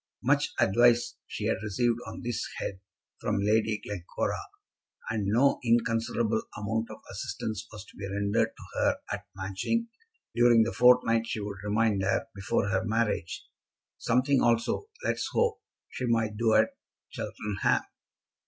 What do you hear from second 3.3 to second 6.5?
Lady Glencora, and no inconsiderable